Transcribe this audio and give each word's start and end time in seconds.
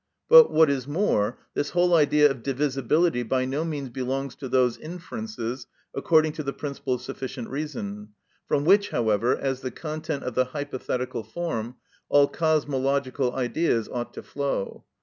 But, 0.29 0.49
what 0.49 0.71
is 0.71 0.87
more, 0.87 1.37
this 1.53 1.69
whole 1.69 1.93
idea 1.93 2.27
of 2.31 2.41
divisibility 2.41 3.21
by 3.21 3.45
no 3.45 3.63
means 3.63 3.89
belongs 3.89 4.33
to 4.37 4.49
those 4.49 4.75
inferences 4.79 5.67
according 5.93 6.31
to 6.31 6.41
the 6.43 6.53
principle 6.53 6.95
of 6.95 7.03
sufficient 7.03 7.49
reason, 7.49 8.13
from 8.47 8.65
which, 8.65 8.89
however, 8.89 9.37
as 9.37 9.61
the 9.61 9.69
content 9.69 10.23
of 10.23 10.33
the 10.33 10.45
hypothetical 10.45 11.21
form, 11.23 11.75
all 12.09 12.27
cosmological 12.27 13.35
Ideas 13.35 13.87
ought 13.89 14.11
to 14.15 14.23
flow. 14.23 14.85